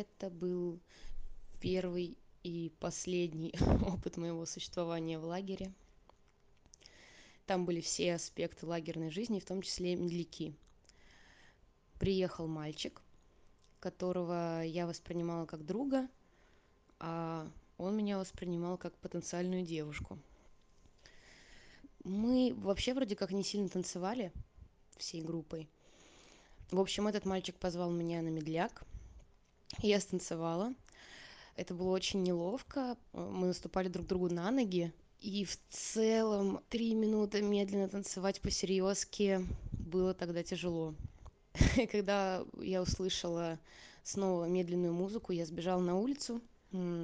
Это 0.00 0.30
был 0.30 0.78
первый 1.60 2.16
и 2.42 2.70
последний 2.80 3.54
опыт 3.86 4.16
моего 4.16 4.44
существования 4.46 5.18
в 5.18 5.24
лагере. 5.24 5.72
Там 7.46 7.64
были 7.64 7.80
все 7.80 8.14
аспекты 8.14 8.66
лагерной 8.66 9.10
жизни, 9.10 9.40
в 9.40 9.44
том 9.44 9.62
числе 9.62 9.96
медляки. 9.96 10.54
Приехал 11.98 12.46
мальчик, 12.46 13.00
которого 13.80 14.62
я 14.62 14.86
воспринимала 14.86 15.46
как 15.46 15.64
друга, 15.64 16.08
а 16.98 17.48
он 17.78 17.96
меня 17.96 18.18
воспринимал 18.18 18.76
как 18.76 18.94
потенциальную 18.98 19.64
девушку. 19.64 20.18
Мы 22.04 22.54
вообще 22.56 22.94
вроде 22.94 23.16
как 23.16 23.32
не 23.32 23.42
сильно 23.42 23.68
танцевали 23.68 24.32
всей 24.96 25.22
группой. 25.22 25.68
В 26.70 26.80
общем, 26.80 27.06
этот 27.06 27.24
мальчик 27.24 27.54
позвал 27.56 27.90
меня 27.90 28.22
на 28.22 28.28
медляк. 28.28 28.84
Я 29.78 30.00
станцевала. 30.00 30.74
Это 31.56 31.74
было 31.74 31.90
очень 31.90 32.22
неловко. 32.22 32.96
Мы 33.12 33.48
наступали 33.48 33.88
друг 33.88 34.06
другу 34.06 34.28
на 34.28 34.50
ноги. 34.50 34.92
И 35.20 35.44
в 35.44 35.58
целом 35.70 36.60
три 36.68 36.94
минуты 36.94 37.42
медленно 37.42 37.88
танцевать 37.88 38.40
по 38.40 38.50
серьезке 38.50 39.42
было 39.72 40.14
тогда 40.14 40.42
тяжело. 40.42 40.94
Когда 41.90 42.44
я 42.60 42.82
услышала 42.82 43.58
снова 44.02 44.44
медленную 44.44 44.92
музыку, 44.92 45.32
я 45.32 45.46
сбежала 45.46 45.80
на 45.80 45.98
улицу. 45.98 46.40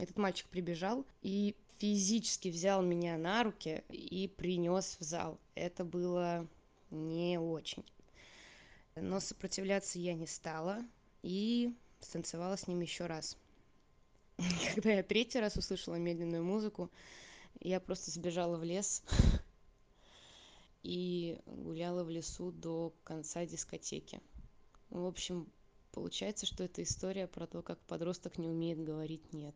Этот 0.00 0.16
мальчик 0.18 0.46
прибежал 0.48 1.04
и 1.22 1.56
физически 1.78 2.48
взял 2.48 2.82
меня 2.82 3.18
на 3.18 3.42
руки 3.42 3.82
и 3.88 4.28
принес 4.28 4.96
в 5.00 5.04
зал. 5.04 5.38
Это 5.54 5.84
было 5.84 6.46
не 6.90 7.38
очень. 7.38 7.84
Но 8.94 9.20
сопротивляться 9.20 9.98
я 9.98 10.14
не 10.14 10.26
стала 10.26 10.84
и 11.22 11.74
станцевала 12.00 12.56
с 12.56 12.66
ним 12.66 12.80
еще 12.80 13.06
раз. 13.06 13.36
Когда 14.74 14.92
я 14.92 15.02
третий 15.02 15.40
раз 15.40 15.56
услышала 15.56 15.96
медленную 15.96 16.44
музыку, 16.44 16.90
я 17.60 17.80
просто 17.80 18.10
сбежала 18.10 18.56
в 18.56 18.64
лес 18.64 19.02
и 20.82 21.40
гуляла 21.46 22.04
в 22.04 22.10
лесу 22.10 22.52
до 22.52 22.92
конца 23.04 23.46
дискотеки. 23.46 24.20
В 24.90 25.04
общем, 25.04 25.50
получается, 25.92 26.46
что 26.46 26.64
это 26.64 26.82
история 26.82 27.26
про 27.26 27.46
то, 27.46 27.62
как 27.62 27.78
подросток 27.80 28.38
не 28.38 28.48
умеет 28.48 28.82
говорить 28.82 29.32
«нет». 29.32 29.54